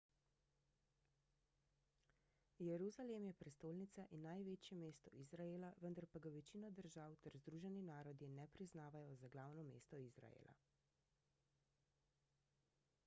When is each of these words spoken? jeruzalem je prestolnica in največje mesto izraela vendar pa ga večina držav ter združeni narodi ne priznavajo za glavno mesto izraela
jeruzalem 2.67 3.25
je 3.25 3.33
prestolnica 3.41 4.05
in 4.17 4.23
največje 4.27 4.77
mesto 4.85 5.11
izraela 5.23 5.69
vendar 5.83 6.07
pa 6.15 6.21
ga 6.25 6.31
večina 6.37 6.71
držav 6.79 7.17
ter 7.27 7.37
združeni 7.43 7.83
narodi 7.91 8.29
ne 8.39 8.45
priznavajo 8.57 9.15
za 9.25 9.29
glavno 9.37 9.67
mesto 9.69 9.99
izraela 10.07 10.55